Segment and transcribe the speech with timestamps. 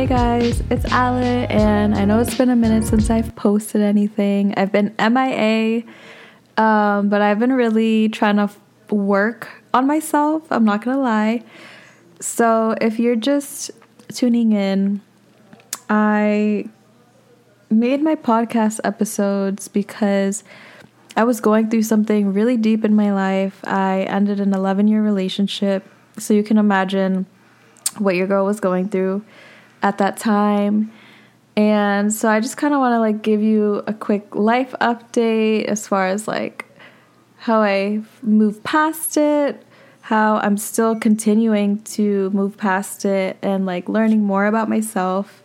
[0.00, 4.54] Hey guys, it's Ale, and I know it's been a minute since I've posted anything.
[4.56, 5.82] I've been MIA,
[6.56, 8.58] um, but I've been really trying to f-
[8.90, 10.50] work on myself.
[10.50, 11.42] I'm not gonna lie.
[12.18, 13.72] So if you're just
[14.08, 15.02] tuning in,
[15.90, 16.64] I
[17.68, 20.44] made my podcast episodes because
[21.14, 23.60] I was going through something really deep in my life.
[23.64, 27.26] I ended an 11 year relationship, so you can imagine
[27.98, 29.22] what your girl was going through
[29.82, 30.92] at that time.
[31.56, 35.64] And so I just kind of want to like give you a quick life update
[35.64, 36.64] as far as like
[37.38, 39.62] how I move past it,
[40.02, 45.42] how I'm still continuing to move past it and like learning more about myself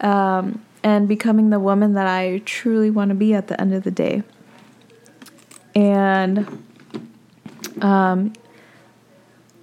[0.00, 3.84] um, and becoming the woman that I truly want to be at the end of
[3.84, 4.22] the day.
[5.74, 6.64] And
[7.80, 8.32] um,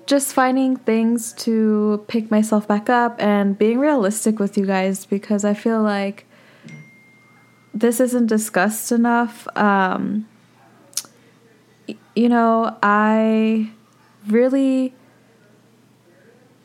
[0.08, 5.44] just finding things to pick myself back up and being realistic with you guys because
[5.44, 6.26] I feel like
[7.74, 9.48] this isn't discussed enough.
[9.56, 10.28] Um,
[12.16, 13.70] you know, I
[14.28, 14.94] really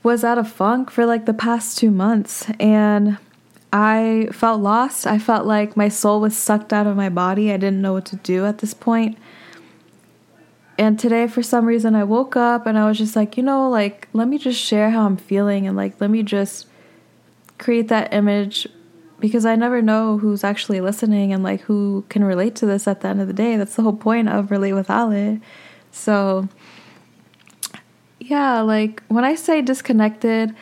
[0.03, 3.19] was out of funk for like the past two months and
[3.73, 5.07] I felt lost.
[5.07, 7.53] I felt like my soul was sucked out of my body.
[7.53, 9.19] I didn't know what to do at this point.
[10.79, 13.69] And today, for some reason, I woke up and I was just like, you know,
[13.69, 16.67] like, let me just share how I'm feeling and, like, let me just
[17.59, 18.67] create that image
[19.21, 23.03] because I never know who's actually listening and, like, who can relate to this at
[23.03, 23.57] the end of the day.
[23.57, 25.39] That's the whole point of Relate with Ale.
[25.91, 26.49] So,
[28.19, 30.55] yeah, like, when I say disconnected,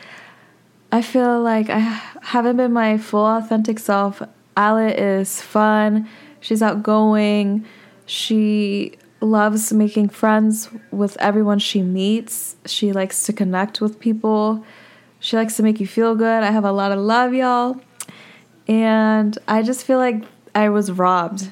[0.91, 1.79] I feel like I
[2.21, 4.21] haven't been my full authentic self.
[4.57, 6.07] Ale is fun,
[6.41, 7.65] she's outgoing,
[8.05, 12.55] she loves making friends with everyone she meets.
[12.65, 14.65] She likes to connect with people.
[15.19, 16.43] She likes to make you feel good.
[16.43, 17.79] I have a lot of love, y'all.
[18.67, 20.23] And I just feel like
[20.55, 21.51] I was robbed.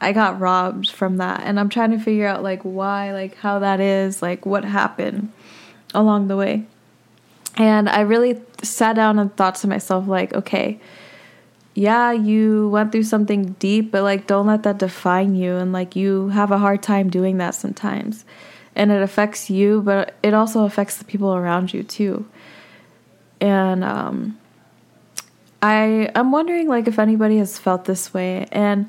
[0.00, 1.42] I got robbed from that.
[1.42, 5.32] And I'm trying to figure out like why, like how that is, like what happened
[5.94, 6.66] along the way.
[7.56, 10.78] And I really sat down and thought to myself like, okay,
[11.76, 15.56] yeah, you went through something deep, but like don't let that define you.
[15.56, 18.24] And like you have a hard time doing that sometimes.
[18.74, 22.26] And it affects you, but it also affects the people around you too.
[23.42, 24.38] And um,
[25.60, 28.46] I I'm wondering like if anybody has felt this way.
[28.50, 28.88] And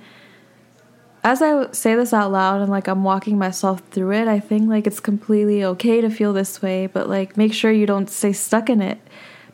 [1.25, 4.69] as I say this out loud and like I'm walking myself through it, I think
[4.69, 8.31] like it's completely okay to feel this way, but like make sure you don't stay
[8.31, 8.97] stuck in it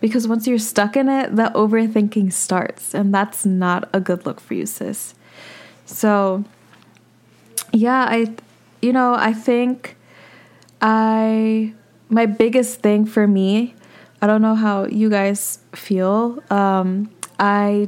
[0.04, 4.42] because once you're stuck in it, the overthinking starts, and that's not a good look
[4.42, 5.16] for you, sis.
[5.86, 6.44] So,
[7.72, 8.36] yeah, I,
[8.82, 9.96] you know, I think
[10.82, 11.74] I,
[12.10, 13.76] my biggest thing for me,
[14.22, 16.44] I don't know how you guys feel.
[16.50, 17.10] Um,
[17.40, 17.88] I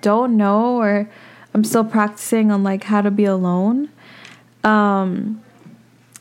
[0.00, 1.10] don't know, or
[1.52, 3.90] I'm still practicing on like how to be alone.
[4.64, 5.42] Um,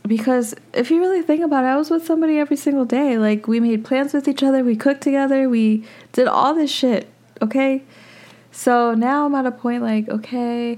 [0.06, 3.18] because if you really think about it, I was with somebody every single day.
[3.18, 7.08] Like we made plans with each other, we cooked together, we did all this shit,
[7.42, 7.84] okay?
[8.52, 10.78] So now I'm at a point like, okay,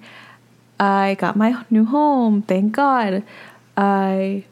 [0.80, 3.24] I got my new home, thank God.
[3.76, 4.46] I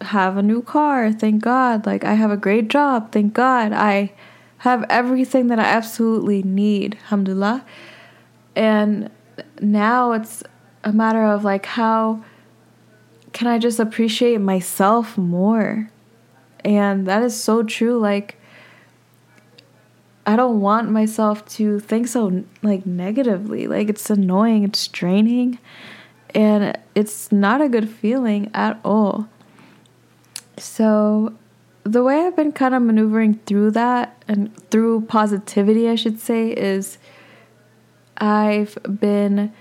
[0.00, 1.84] have a new car, thank God.
[1.84, 3.72] Like I have a great job, thank God.
[3.72, 4.12] I
[4.58, 7.64] have everything that I absolutely need, alhamdulillah.
[8.56, 9.10] And
[9.60, 10.42] now it's
[10.84, 12.24] a matter of like how
[13.38, 15.88] can I just appreciate myself more?
[16.64, 17.96] And that is so true.
[17.96, 18.36] Like,
[20.26, 23.68] I don't want myself to think so like negatively.
[23.68, 25.60] Like it's annoying, it's draining,
[26.34, 29.28] and it's not a good feeling at all.
[30.56, 31.32] So,
[31.84, 36.48] the way I've been kind of maneuvering through that and through positivity, I should say,
[36.50, 36.98] is
[38.16, 39.52] I've been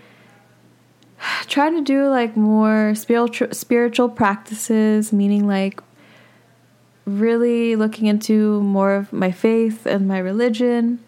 [1.48, 5.82] trying to do like more spiritual spiritual practices, meaning like
[7.06, 11.00] really looking into more of my faith and my religion.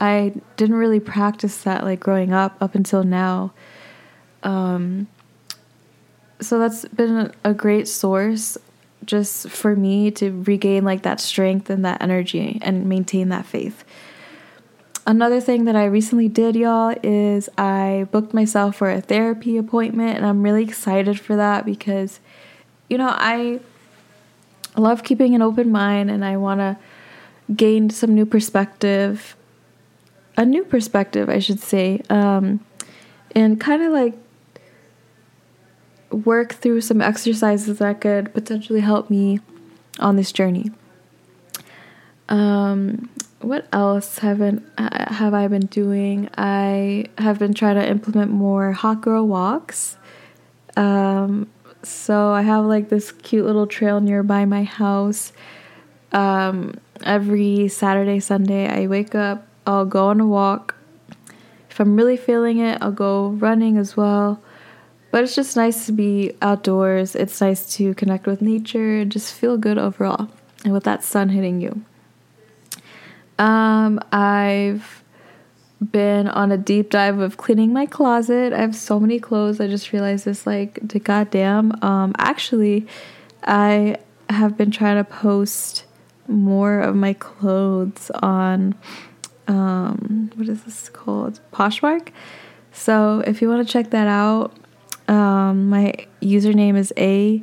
[0.00, 3.52] I didn't really practice that like growing up up until now.
[4.42, 5.08] Um,
[6.40, 8.58] so that's been a great source
[9.04, 13.84] just for me to regain like that strength and that energy and maintain that faith.
[15.06, 20.16] Another thing that I recently did, y'all, is I booked myself for a therapy appointment,
[20.16, 22.18] and I'm really excited for that because,
[22.90, 23.60] you know, I
[24.76, 26.76] love keeping an open mind and I want to
[27.54, 29.36] gain some new perspective,
[30.36, 32.58] a new perspective, I should say, um,
[33.32, 34.14] and kind of like
[36.10, 39.38] work through some exercises that could potentially help me
[40.00, 40.72] on this journey.
[42.28, 43.08] Um,
[43.40, 46.28] what else haven't have I been doing?
[46.36, 49.96] I have been trying to implement more hot girl walks.
[50.76, 51.48] Um,
[51.82, 55.32] so I have like this cute little trail nearby my house.
[56.12, 56.74] Um,
[57.04, 60.74] every Saturday, Sunday, I wake up, I'll go on a walk.
[61.70, 64.42] If I'm really feeling it, I'll go running as well.
[65.10, 67.14] But it's just nice to be outdoors.
[67.14, 70.28] It's nice to connect with nature and just feel good overall.
[70.64, 71.84] And with that sun hitting you.
[73.38, 75.02] Um, I've
[75.92, 78.52] been on a deep dive of cleaning my closet.
[78.52, 79.60] I have so many clothes.
[79.60, 81.72] I just realized this like goddamn.
[81.82, 82.86] Um, actually,
[83.44, 83.98] I
[84.30, 85.84] have been trying to post
[86.28, 88.74] more of my clothes on
[89.48, 91.40] um, what is this called?
[91.52, 92.08] Poshmark.
[92.72, 94.56] So if you want to check that out,
[95.08, 97.42] um, my username is a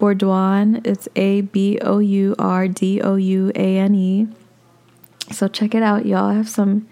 [0.00, 0.86] Bourdouane.
[0.86, 4.28] It's A B O U R D O U A N E.
[5.30, 6.26] So check it out, y'all.
[6.26, 6.88] I have some,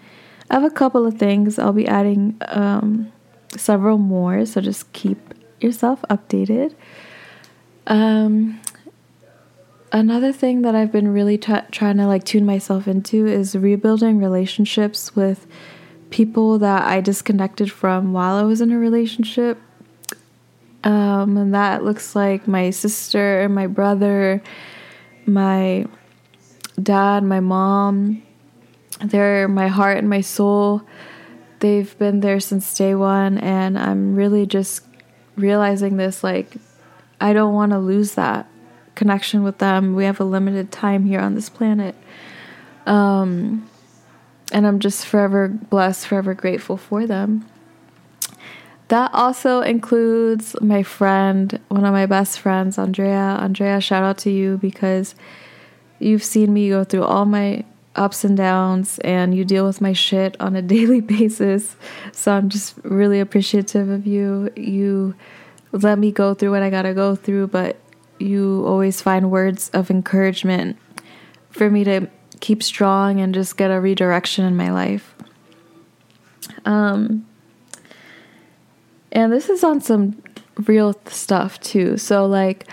[0.49, 1.59] I have a couple of things.
[1.59, 3.11] I'll be adding um,
[3.55, 4.45] several more.
[4.45, 5.17] So just keep
[5.59, 6.73] yourself updated.
[7.87, 8.59] Um,
[9.91, 14.19] another thing that I've been really t- trying to like tune myself into is rebuilding
[14.19, 15.45] relationships with
[16.09, 19.59] people that I disconnected from while I was in a relationship.
[20.83, 24.43] Um, and that looks like my sister my brother,
[25.25, 25.85] my
[26.81, 28.23] dad, my mom.
[29.01, 30.83] They're my heart and my soul.
[31.59, 34.85] They've been there since day one, and I'm really just
[35.35, 36.57] realizing this like,
[37.19, 38.47] I don't want to lose that
[38.95, 39.95] connection with them.
[39.95, 41.95] We have a limited time here on this planet.
[42.85, 43.69] Um,
[44.51, 47.45] and I'm just forever blessed, forever grateful for them.
[48.89, 53.37] That also includes my friend, one of my best friends, Andrea.
[53.39, 55.15] Andrea, shout out to you because
[56.03, 57.63] You've seen me go through all my
[57.95, 61.77] ups and downs, and you deal with my shit on a daily basis.
[62.11, 64.51] So I'm just really appreciative of you.
[64.57, 65.15] You
[65.71, 67.77] let me go through what I gotta go through, but
[68.19, 70.77] you always find words of encouragement
[71.49, 72.07] for me to
[72.41, 75.15] keep strong and just get a redirection in my life.
[76.65, 77.25] Um,
[79.13, 80.21] and this is on some
[80.67, 81.97] real stuff too.
[81.97, 82.67] So, like,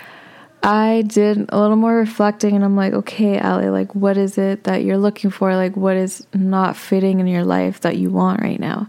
[0.63, 4.65] I did a little more reflecting and I'm like, okay, Ali, like, what is it
[4.65, 5.55] that you're looking for?
[5.55, 8.87] Like, what is not fitting in your life that you want right now?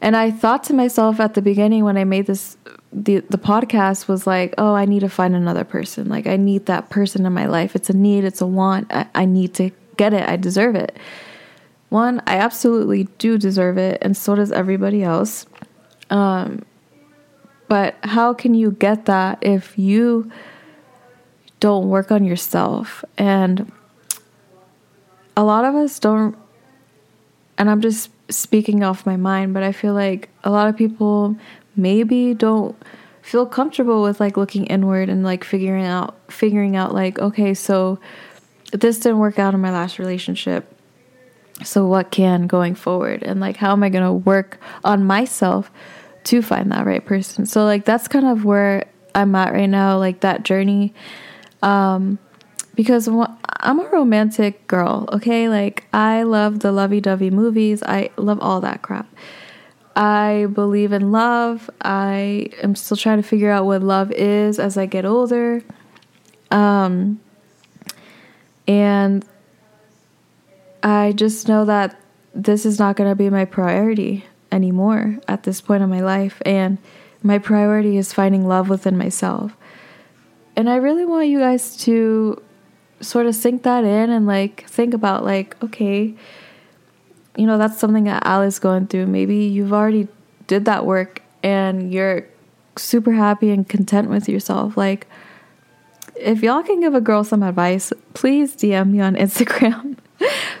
[0.00, 2.56] And I thought to myself at the beginning when I made this,
[2.92, 6.08] the, the podcast was like, oh, I need to find another person.
[6.08, 7.74] Like, I need that person in my life.
[7.74, 8.92] It's a need, it's a want.
[8.92, 10.26] I, I need to get it.
[10.28, 10.96] I deserve it.
[11.88, 15.46] One, I absolutely do deserve it, and so does everybody else.
[16.10, 16.64] Um,
[17.68, 20.30] but how can you get that if you
[21.66, 23.04] don't work on yourself.
[23.18, 23.72] And
[25.36, 26.38] a lot of us don't,
[27.58, 31.34] and I'm just speaking off my mind, but I feel like a lot of people
[31.74, 32.80] maybe don't
[33.20, 37.98] feel comfortable with like looking inward and like figuring out figuring out like okay so
[38.70, 40.72] this didn't work out in my last relationship.
[41.64, 43.24] So what can going forward?
[43.24, 45.72] And like how am i going to work on myself
[46.24, 47.44] to find that right person?
[47.44, 50.94] So like that's kind of where i'm at right now like that journey
[51.62, 52.18] um,
[52.74, 55.48] because I'm a romantic girl, okay?
[55.48, 59.08] Like, I love the lovey dovey movies, I love all that crap.
[59.96, 61.70] I believe in love.
[61.80, 65.62] I am still trying to figure out what love is as I get older.
[66.50, 67.18] Um,
[68.68, 69.24] and
[70.82, 71.98] I just know that
[72.34, 76.42] this is not going to be my priority anymore at this point in my life.
[76.44, 76.76] And
[77.22, 79.56] my priority is finding love within myself.
[80.56, 82.42] And I really want you guys to
[83.00, 86.14] sort of sink that in and like think about like, okay,
[87.36, 89.06] you know, that's something that Ali's going through.
[89.06, 90.08] Maybe you've already
[90.46, 92.26] did that work and you're
[92.76, 94.76] super happy and content with yourself.
[94.76, 95.06] Like
[96.14, 99.98] if y'all can give a girl some advice, please DM me on Instagram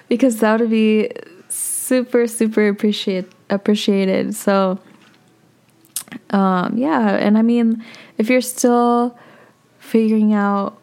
[0.08, 1.10] because that would be
[1.48, 4.34] super super appreciate appreciated.
[4.34, 4.78] So
[6.30, 7.82] um yeah, and I mean
[8.18, 9.18] if you're still
[9.86, 10.78] figuring out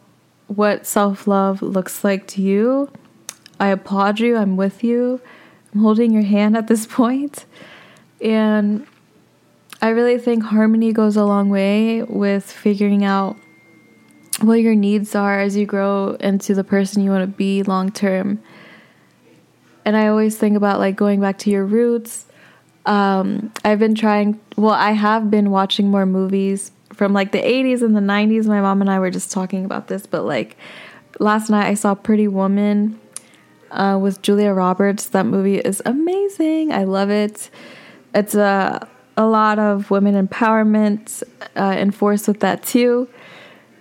[0.46, 2.90] what self love looks like to you.
[3.60, 4.36] I applaud you.
[4.36, 5.20] I'm with you.
[5.72, 7.44] I'm holding your hand at this point.
[8.20, 8.86] And
[9.82, 13.36] I really think harmony goes a long way with figuring out
[14.40, 17.92] what your needs are as you grow into the person you want to be long
[17.92, 18.42] term.
[19.84, 22.26] And I always think about like going back to your roots.
[22.86, 27.82] Um, I've been trying, well, I have been watching more movies from like the 80s
[27.82, 28.46] and the 90s.
[28.46, 30.56] My mom and I were just talking about this, but like
[31.18, 33.00] last night I saw Pretty Woman
[33.70, 35.06] uh, with Julia Roberts.
[35.06, 36.72] That movie is amazing.
[36.72, 37.50] I love it.
[38.14, 41.22] It's a a lot of women empowerment
[41.56, 43.08] uh, enforced with that too.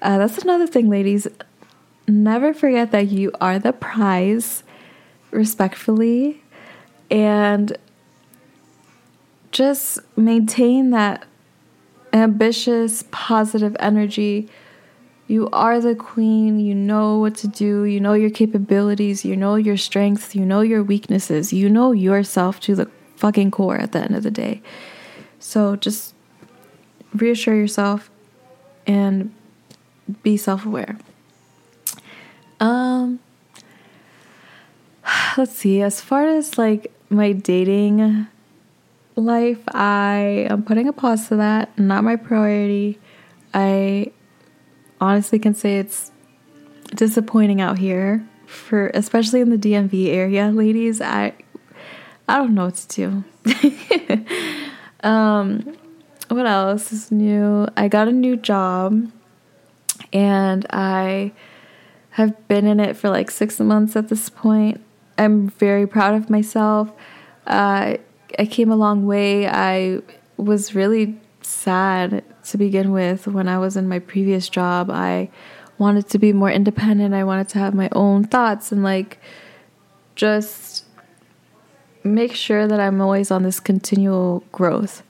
[0.01, 1.27] Uh, that's another thing, ladies.
[2.07, 4.63] Never forget that you are the prize,
[5.31, 6.43] respectfully,
[7.09, 7.75] and
[9.51, 11.25] just maintain that
[12.13, 14.47] ambitious, positive energy.
[15.27, 16.59] You are the queen.
[16.59, 17.83] You know what to do.
[17.83, 19.25] You know your capabilities.
[19.25, 20.35] You know your strengths.
[20.35, 21.51] You know your weaknesses.
[21.51, 24.61] You know yourself to the fucking core at the end of the day.
[25.39, 26.13] So just
[27.15, 28.09] reassure yourself
[28.85, 29.33] and
[30.21, 30.97] be self aware.
[32.59, 33.19] Um,
[35.37, 35.81] let's see.
[35.81, 38.27] As far as like my dating
[39.15, 41.77] life, I am putting a pause to that.
[41.77, 42.99] Not my priority.
[43.53, 44.11] I
[44.99, 46.11] honestly can say it's
[46.95, 51.01] disappointing out here for especially in the DMV area, ladies.
[51.01, 51.33] I
[52.27, 54.25] I don't know what to do.
[55.07, 55.77] um
[56.29, 57.67] what else is new?
[57.75, 59.11] I got a new job
[60.11, 61.31] and I
[62.11, 64.81] have been in it for like 6 months at this point.
[65.17, 66.91] I'm very proud of myself.
[67.45, 67.97] Uh
[68.39, 69.47] I came a long way.
[69.47, 70.01] I
[70.37, 74.89] was really sad to begin with when I was in my previous job.
[74.89, 75.29] I
[75.77, 77.13] wanted to be more independent.
[77.13, 79.19] I wanted to have my own thoughts and like
[80.15, 80.85] just
[82.03, 85.03] make sure that I'm always on this continual growth.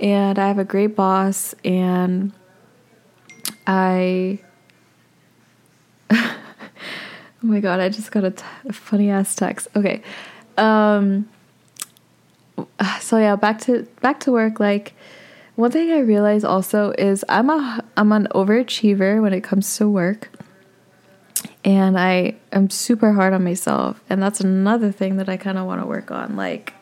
[0.00, 2.32] And I have a great boss and
[3.66, 4.40] I
[6.10, 9.68] Oh my god, I just got a, funny ass text.
[9.74, 10.02] Okay.
[10.56, 11.28] Um
[13.00, 14.60] so yeah, back to back to work.
[14.60, 14.94] Like
[15.56, 19.88] one thing I realize also is I'm a I'm an overachiever when it comes to
[19.88, 20.30] work.
[21.64, 24.02] And I am super hard on myself.
[24.10, 26.34] And that's another thing that I kind of want to work on.
[26.34, 26.74] Like,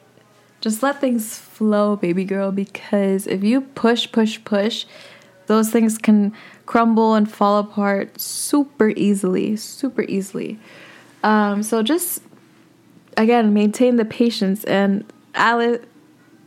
[0.62, 4.86] just let things flow, baby girl, because if you push, push, push,
[5.48, 6.32] those things can
[6.64, 10.58] crumble and fall apart super easily, super easily.
[11.22, 12.22] Um, so just,
[13.18, 15.84] again, maintain the patience and Alice,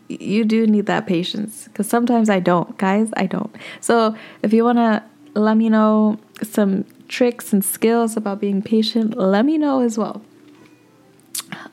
[0.09, 3.09] you do need that patience because sometimes I don't, guys.
[3.15, 3.53] I don't.
[3.81, 5.03] So if you want to
[5.35, 10.21] let me know some tricks and skills about being patient, let me know as well.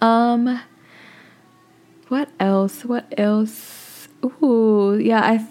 [0.01, 0.61] Um,
[2.09, 2.85] what else?
[2.85, 4.09] What else?
[4.25, 5.21] Ooh, yeah.
[5.23, 5.47] I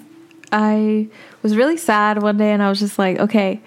[0.51, 1.08] I
[1.44, 3.62] was really sad one day, and I was just like, okay,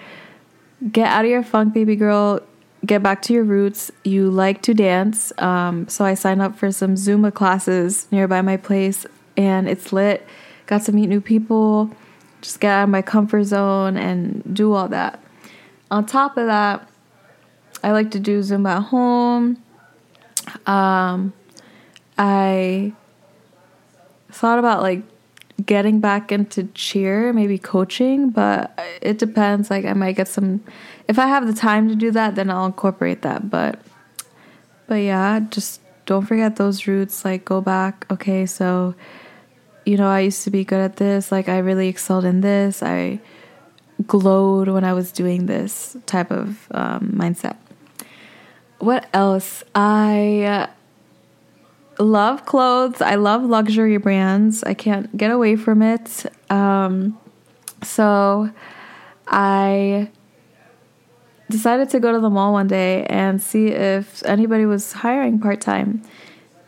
[0.90, 2.40] get out of your funk, baby girl
[2.84, 3.90] get back to your roots.
[4.04, 5.32] You like to dance.
[5.38, 10.26] Um, so I signed up for some Zumba classes nearby my place, and it's lit.
[10.66, 11.90] Got to meet new people,
[12.40, 15.20] just get out of my comfort zone and do all that.
[15.90, 16.88] On top of that,
[17.82, 19.62] I like to do Zumba at home.
[20.66, 21.32] Um,
[22.16, 22.92] I
[24.30, 25.02] thought about like
[25.64, 29.70] getting back into cheer, maybe coaching, but it depends.
[29.70, 30.64] Like I might get some
[31.12, 33.50] if I have the time to do that, then I'll incorporate that.
[33.50, 33.78] But
[34.86, 37.22] but yeah, just don't forget those roots.
[37.22, 38.06] Like go back.
[38.10, 38.94] Okay, so
[39.84, 41.30] you know, I used to be good at this.
[41.30, 42.82] Like I really excelled in this.
[42.82, 43.20] I
[44.06, 47.58] glowed when I was doing this type of um, mindset.
[48.78, 49.62] What else?
[49.74, 50.70] I
[51.98, 53.02] love clothes.
[53.02, 54.64] I love luxury brands.
[54.64, 56.24] I can't get away from it.
[56.48, 57.18] Um,
[57.82, 58.50] so
[59.28, 60.08] I
[61.52, 65.60] decided to go to the mall one day and see if anybody was hiring part
[65.60, 66.02] time.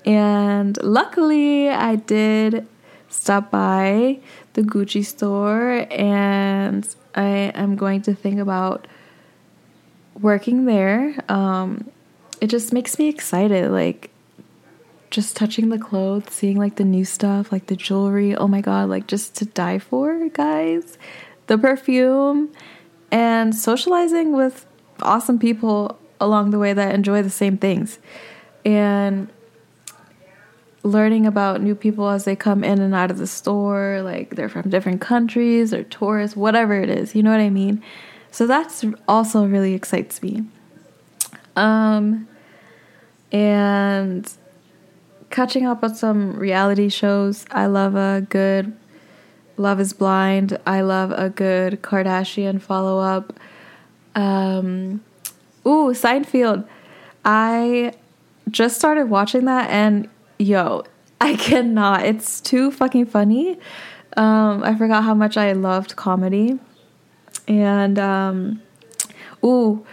[0.05, 2.67] And luckily, I did
[3.09, 4.21] stop by
[4.53, 8.87] the Gucci store and I am going to think about
[10.21, 11.17] working there.
[11.29, 11.91] Um,
[12.41, 13.71] it just makes me excited.
[13.71, 14.11] Like,
[15.11, 18.37] just touching the clothes, seeing like the new stuff, like the jewelry.
[18.37, 20.99] Oh my god, like just to die for, guys.
[21.47, 22.53] The perfume
[23.11, 24.67] and socializing with
[25.03, 27.99] awesome people along the way that enjoy the same things.
[28.65, 29.29] And
[30.83, 34.49] learning about new people as they come in and out of the store, like they're
[34.49, 37.83] from different countries or tourists, whatever it is, you know what I mean?
[38.31, 40.45] So that's also really excites me.
[41.57, 42.29] Um
[43.33, 44.31] and
[45.31, 47.45] catching up on some reality shows.
[47.51, 48.77] I love a good
[49.57, 50.59] Love is Blind.
[50.67, 53.33] I love a good Kardashian follow up.
[54.14, 55.02] Um,
[55.66, 56.66] ooh, Seinfeld.
[57.25, 57.94] I
[58.50, 60.85] just started watching that and yo,
[61.21, 62.04] I cannot.
[62.04, 63.59] It's too fucking funny.
[64.16, 66.59] Um, I forgot how much I loved comedy.
[67.49, 68.62] And um,
[69.44, 69.85] ooh,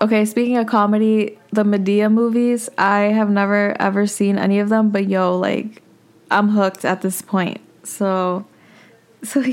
[0.00, 4.90] Okay, speaking of comedy, the Madea movies, I have never ever seen any of them,
[4.90, 5.82] but yo, like
[6.30, 7.60] I'm hooked at this point.
[7.84, 8.46] So
[9.22, 9.44] so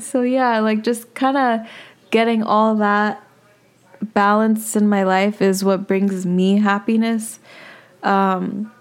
[0.00, 1.68] so yeah, like just kind of
[2.10, 3.22] getting all that
[4.02, 7.38] balance in my life is what brings me happiness.
[8.02, 8.72] Um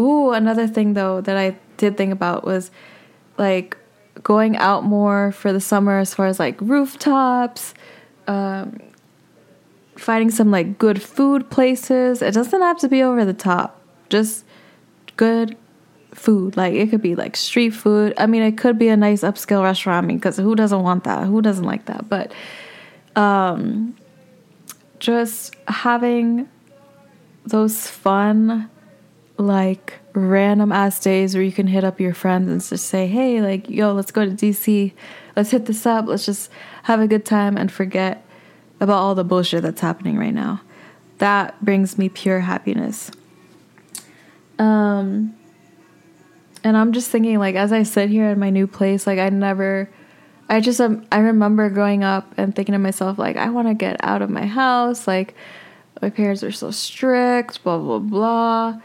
[0.00, 2.70] ooh, another thing though that I did think about was
[3.36, 3.76] like
[4.22, 7.74] going out more for the summer as far as like rooftops,
[8.26, 8.80] um
[9.96, 12.22] finding some like good food places.
[12.22, 13.80] It doesn't have to be over the top.
[14.08, 14.44] Just
[15.16, 15.56] good
[16.12, 16.56] food.
[16.56, 18.14] Like it could be like street food.
[18.18, 20.04] I mean, it could be a nice upscale restaurant.
[20.04, 21.26] I mean, because who doesn't want that?
[21.26, 22.08] Who doesn't like that?
[22.08, 22.32] But
[23.16, 23.96] um,
[25.04, 26.48] just having
[27.44, 28.70] those fun,
[29.36, 33.42] like random ass days where you can hit up your friends and just say, hey,
[33.42, 34.92] like, yo, let's go to DC.
[35.36, 36.06] Let's hit this up.
[36.06, 36.50] Let's just
[36.84, 38.24] have a good time and forget
[38.80, 40.62] about all the bullshit that's happening right now.
[41.18, 43.10] That brings me pure happiness.
[44.58, 45.34] Um,
[46.62, 49.28] and I'm just thinking, like, as I sit here in my new place, like, I
[49.28, 49.90] never,
[50.48, 53.74] I just, um, I remember growing up and thinking to myself, like, I want to
[53.74, 55.06] get out of my house.
[55.06, 55.34] Like,
[56.02, 58.80] my parents are so strict, blah, blah, blah.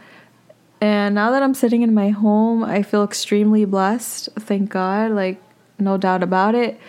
[0.81, 4.29] And now that I'm sitting in my home, I feel extremely blessed.
[4.39, 5.11] Thank God.
[5.11, 5.41] Like,
[5.77, 6.79] no doubt about it.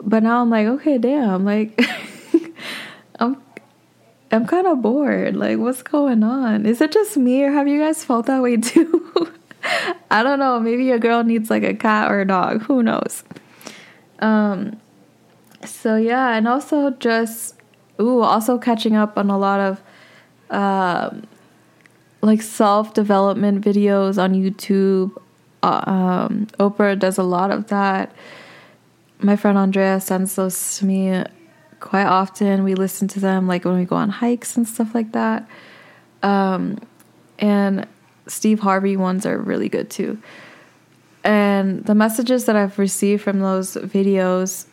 [0.00, 1.44] But now I'm like, okay, damn.
[1.44, 1.80] Like,
[3.18, 3.42] I'm
[4.30, 5.36] I'm kind of bored.
[5.36, 6.66] Like, what's going on?
[6.66, 9.32] Is it just me, or have you guys felt that way too?
[10.10, 10.60] I don't know.
[10.60, 12.62] Maybe a girl needs like a cat or a dog.
[12.62, 13.24] Who knows?
[14.18, 14.80] Um.
[15.64, 17.54] So yeah, and also just
[18.00, 19.82] ooh, also catching up on a lot of
[20.50, 21.26] um,
[22.20, 25.16] like self development videos on YouTube.
[25.62, 28.14] Uh, um, Oprah does a lot of that.
[29.20, 31.24] My friend Andrea sends those to me
[31.80, 32.62] quite often.
[32.62, 35.48] We listen to them like when we go on hikes and stuff like that.
[36.22, 36.78] Um,
[37.38, 37.86] and
[38.26, 40.18] Steve Harvey ones are really good too.
[41.28, 44.64] And the messages that I've received from those videos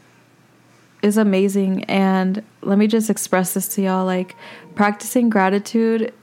[1.02, 1.84] is amazing.
[1.84, 4.38] And let me just express this to y'all like,
[4.74, 6.14] practicing gratitude,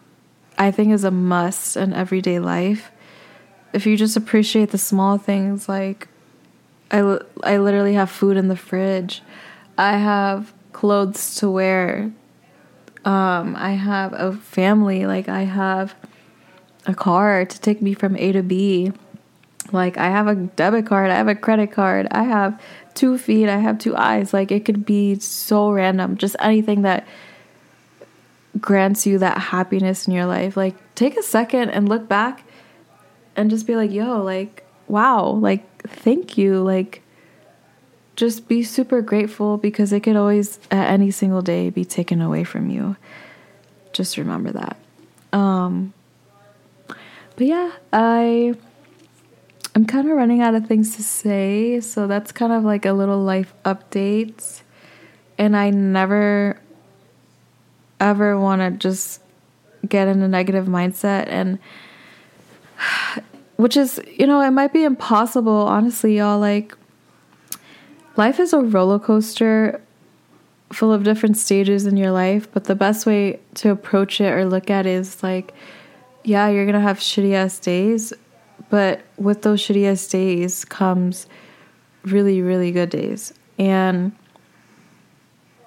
[0.56, 2.90] I think, is a must in everyday life.
[3.74, 6.08] If you just appreciate the small things, like,
[6.90, 9.20] I, I literally have food in the fridge.
[9.76, 12.10] I have clothes to wear.
[13.04, 15.94] Um, I have a family, like I have
[16.86, 18.92] a car to take me from A to B.
[19.72, 22.60] Like I have a debit card, I have a credit card, I have
[22.94, 24.32] two feet, I have two eyes.
[24.32, 27.06] Like it could be so random, just anything that
[28.60, 30.56] grants you that happiness in your life.
[30.56, 32.44] Like take a second and look back
[33.36, 36.62] and just be like, yo, like, wow, like, thank you.
[36.62, 37.02] Like,
[38.16, 42.44] just be super grateful because it could always at any single day be taken away
[42.44, 42.96] from you
[43.92, 44.76] just remember that
[45.32, 45.92] um
[46.86, 48.54] but yeah i
[49.74, 52.92] i'm kind of running out of things to say so that's kind of like a
[52.92, 54.62] little life update
[55.38, 56.60] and i never
[58.00, 59.20] ever want to just
[59.88, 61.58] get in a negative mindset and
[63.56, 66.76] which is you know it might be impossible honestly y'all like
[68.16, 69.80] life is a roller coaster
[70.72, 74.44] full of different stages in your life, but the best way to approach it or
[74.44, 75.52] look at it is like,
[76.24, 78.12] yeah, you're gonna have shitty ass days,
[78.72, 81.26] but with those shitty ass days comes
[82.04, 83.34] really, really good days.
[83.58, 84.12] And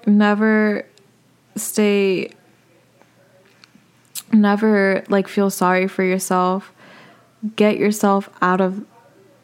[0.07, 0.87] never
[1.55, 2.31] stay,
[4.33, 6.71] never like feel sorry for yourself.
[7.55, 8.83] Get yourself out of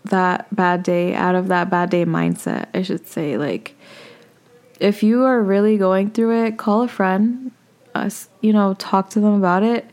[0.06, 3.38] that bad day, out of that bad day mindset, I should say.
[3.38, 3.76] Like,
[4.80, 7.52] if you are really going through it, call a friend,
[7.94, 8.10] uh,
[8.42, 9.88] you know, talk to them about it,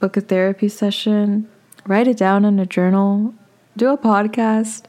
[0.00, 1.50] book a therapy session,
[1.86, 3.34] write it down in a journal,
[3.76, 4.84] do a podcast.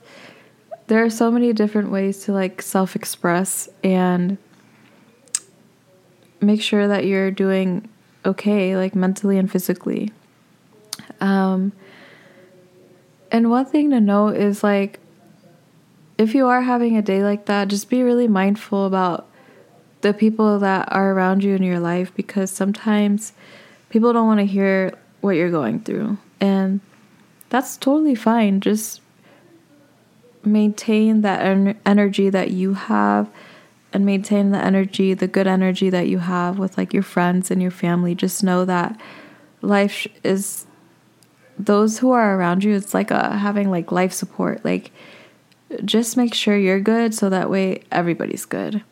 [0.87, 4.37] There are so many different ways to like self express and
[6.41, 7.89] make sure that you're doing
[8.25, 10.11] okay, like mentally and physically.
[11.21, 11.71] Um,
[13.31, 14.99] and one thing to note is like,
[16.17, 19.27] if you are having a day like that, just be really mindful about
[20.01, 23.33] the people that are around you in your life because sometimes
[23.89, 26.17] people don't want to hear what you're going through.
[26.39, 26.81] And
[27.49, 28.61] that's totally fine.
[28.61, 29.01] Just
[30.43, 33.29] maintain that en- energy that you have
[33.93, 37.61] and maintain the energy, the good energy that you have with like your friends and
[37.61, 38.13] your family.
[38.13, 38.99] Just know that
[39.61, 40.65] life is
[41.57, 44.63] those who are around you, it's like a, having like life support.
[44.65, 44.91] Like,
[45.83, 48.83] just make sure you're good so that way everybody's good.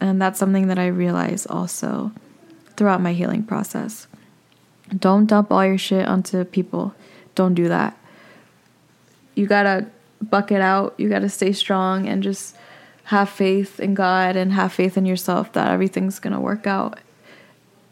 [0.00, 2.12] And that's something that I realize also
[2.76, 4.06] throughout my healing process.
[4.96, 6.94] Don't dump all your shit onto people.
[7.34, 7.96] Don't do that.
[9.34, 9.86] You gotta
[10.20, 10.94] buck it out.
[10.98, 12.56] You gotta stay strong and just
[13.04, 16.98] have faith in God and have faith in yourself that everything's gonna work out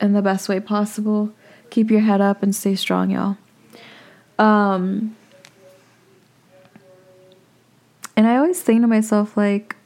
[0.01, 1.33] in the best way possible.
[1.71, 3.37] Keep your head up and stay strong, y'all.
[4.39, 5.17] Um,
[8.17, 9.77] and I always think to myself, like,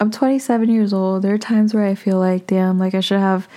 [0.00, 1.22] I'm 27 years old.
[1.22, 3.48] There are times where I feel like, damn, like I should have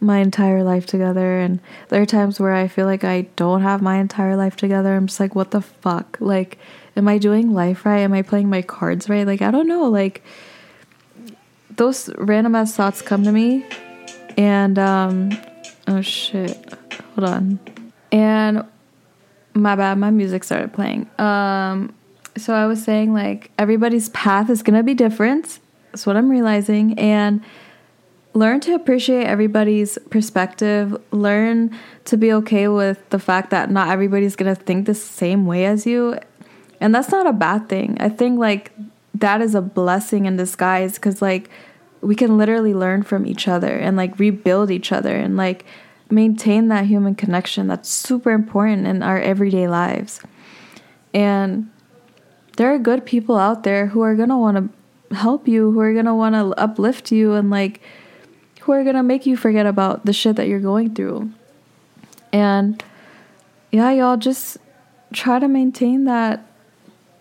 [0.00, 1.38] my entire life together.
[1.38, 4.94] And there are times where I feel like I don't have my entire life together.
[4.94, 6.16] I'm just like, what the fuck?
[6.20, 6.58] Like,
[6.96, 8.00] am I doing life right?
[8.00, 9.26] Am I playing my cards right?
[9.26, 9.88] Like, I don't know.
[9.88, 10.22] Like,
[11.70, 13.64] those random ass thoughts come to me.
[14.36, 15.38] And, um,
[15.86, 16.74] oh shit.
[17.14, 17.60] Hold on.
[18.12, 18.64] And
[19.54, 21.08] my bad, my music started playing.
[21.18, 21.94] Um,
[22.36, 25.58] so I was saying, like, everybody's path is gonna be different
[25.96, 26.98] that's what I'm realizing.
[26.98, 27.42] And
[28.36, 31.00] learn to appreciate everybody's perspective.
[31.10, 35.46] Learn to be okay with the fact that not everybody's going to think the same
[35.46, 36.18] way as you.
[36.78, 37.96] And that's not a bad thing.
[37.98, 38.72] I think like
[39.14, 41.48] that is a blessing in disguise because like
[42.02, 45.64] we can literally learn from each other and like rebuild each other and like
[46.10, 50.20] maintain that human connection that's super important in our everyday lives.
[51.14, 51.70] And
[52.58, 54.56] there are good people out there who are going to want
[55.10, 57.80] to help you, who are going to want to uplift you and like
[58.66, 61.30] who are going to make you forget about the shit that you're going through.
[62.32, 62.82] And
[63.70, 64.58] yeah, y'all just
[65.12, 66.44] try to maintain that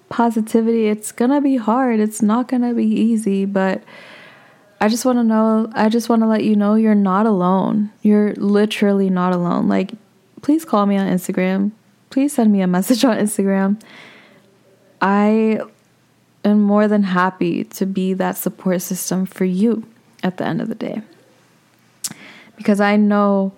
[0.10, 0.88] positivity.
[0.88, 2.00] It's going to be hard.
[2.00, 3.84] It's not going to be easy, but
[4.82, 7.92] I just want to know, I just want to let you know you're not alone.
[8.02, 9.68] You're literally not alone.
[9.68, 9.92] Like,
[10.42, 11.74] please call me on Instagram.
[12.10, 13.80] Please send me a message on Instagram.
[15.00, 15.60] I
[16.44, 19.86] am more than happy to be that support system for you
[20.24, 21.04] at the end of the day.
[22.58, 23.54] Because I know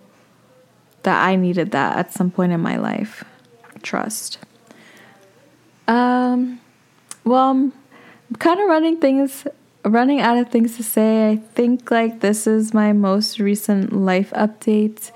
[1.03, 3.23] that I needed that at some point in my life.
[3.81, 4.39] Trust.
[5.87, 6.59] Um
[7.23, 7.73] well, I'm
[8.39, 9.45] kind of running things
[9.83, 11.29] running out of things to say.
[11.29, 15.11] I think like this is my most recent life update.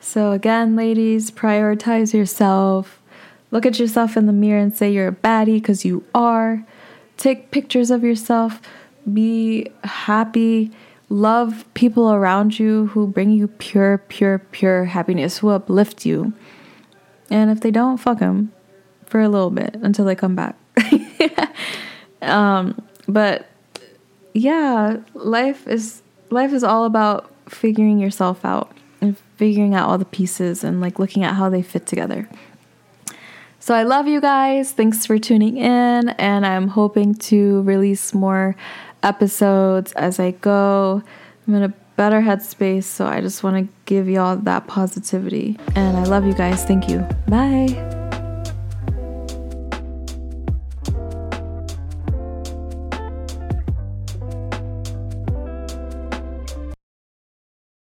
[0.00, 3.00] So again, ladies, prioritize yourself.
[3.50, 6.64] Look at yourself in the mirror and say you're a baddie because you are.
[7.16, 8.60] Take pictures of yourself.
[9.12, 10.70] Be happy.
[11.10, 16.32] Love people around you who bring you pure, pure, pure happiness, who uplift you.
[17.28, 18.52] And if they don't, fuck them
[19.06, 20.56] for a little bit until they come back.
[22.22, 23.48] um, but
[24.34, 30.04] yeah, life is life is all about figuring yourself out and figuring out all the
[30.04, 32.28] pieces and like looking at how they fit together.
[33.58, 34.72] So I love you guys.
[34.72, 38.56] Thanks for tuning in, and I'm hoping to release more
[39.02, 41.02] episodes as I go.
[41.46, 45.58] I'm in a better headspace, so I just want to give y'all that positivity.
[45.74, 46.64] And I love you guys.
[46.64, 47.00] Thank you.
[47.28, 47.99] Bye.